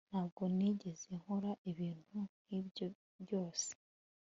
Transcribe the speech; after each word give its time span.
ntabwo 0.09 0.41
nigeze 0.55 1.07
nkora 1.21 1.51
ibintu 1.71 2.19
nkibyo 2.45 2.87
ryose 3.21 3.71